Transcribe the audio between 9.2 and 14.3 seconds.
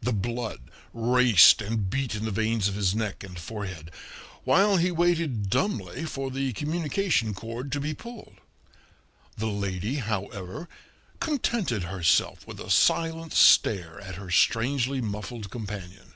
The lady, however, contented herself with a silent stare at her